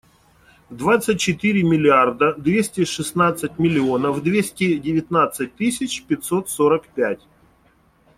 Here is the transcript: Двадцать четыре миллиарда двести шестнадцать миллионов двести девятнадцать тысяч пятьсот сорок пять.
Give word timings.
Двадцать 0.71 1.19
четыре 1.19 1.61
миллиарда 1.61 2.33
двести 2.33 2.85
шестнадцать 2.85 3.59
миллионов 3.59 4.23
двести 4.23 4.75
девятнадцать 4.79 5.55
тысяч 5.55 6.03
пятьсот 6.05 6.49
сорок 6.49 6.87
пять. 6.87 7.21